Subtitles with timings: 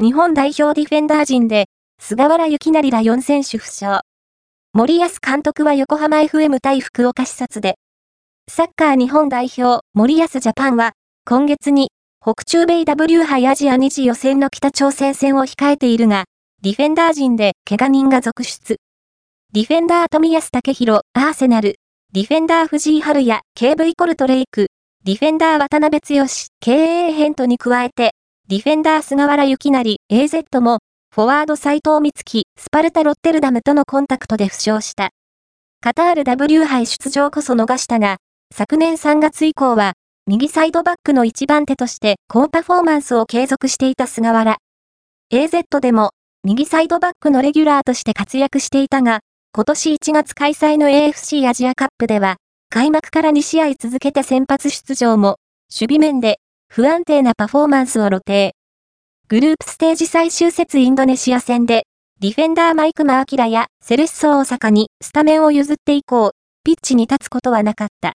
[0.00, 1.64] 日本代表ディフェンダー陣で、
[1.98, 4.02] 菅原幸成ら4選手負傷。
[4.72, 7.74] 森保監督は横浜 FM 対福岡視察で、
[8.48, 10.92] サッカー日本代表森保ジャパンは、
[11.24, 11.88] 今月に
[12.22, 16.26] 北中米 W 杯アジア2次予選の北朝鮮戦を控えているが、
[16.62, 18.76] ディフェンダー陣で怪我人が続出。
[19.52, 21.74] ディフェンダー富安武宏、アーセナル、
[22.12, 24.68] ディフェンダー藤井春也、KV コルトレイク、
[25.02, 26.24] ディフェンダー渡辺剛、
[26.62, 28.12] KA ヘントに加えて、
[28.50, 30.78] ディフェンダー菅原幸成、AZ も、
[31.14, 35.10] フォワード斎藤光希、スパルタロッテルダムとのコンタクトで負傷した。
[35.82, 38.16] カタール W 杯出場こそ逃したが、
[38.54, 39.92] 昨年3月以降は、
[40.26, 44.56] 右サイドバックの一番手として高パフォーマンスを継続していた菅原。
[45.30, 46.12] AZ でも、
[46.42, 49.20] 右サイドバックのレギュラーとして活躍していたが、
[49.52, 52.36] 今年1月開催の AFC アジアカップでは、
[52.70, 55.36] 開幕から2試合続けて先発出場も、
[55.70, 56.38] 守備面で
[56.70, 58.52] 不安定なパフォーマンスを露呈。
[59.28, 61.86] グループステージ最終節インドネシア戦で、
[62.20, 66.32] ディフェンダーマイクマアキラやセレッソ大阪にスタメンを譲って以降、
[66.64, 68.06] ピッチに立つことはなかった。